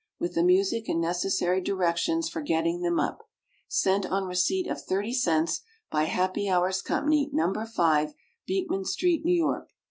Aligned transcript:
With 0.19 0.33
the 0.33 0.41
Music 0.41 0.89
and 0.89 0.99
necessary 0.99 1.61
directions 1.61 2.27
for 2.27 2.41
getting 2.41 2.81
them 2.81 2.99
up. 2.99 3.29
Sent 3.67 4.03
on 4.03 4.25
receipt 4.25 4.65
of 4.67 4.81
30 4.81 5.13
cents, 5.13 5.61
by 5.91 6.05
HAPPY 6.05 6.49
HOURS 6.49 6.81
COMPANY, 6.81 7.29
No. 7.33 7.53
5 7.63 8.13
Beekman 8.47 8.85
Street, 8.85 9.23
New 9.23 9.35
York. 9.37 9.69